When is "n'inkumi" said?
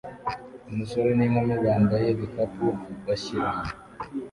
1.15-1.53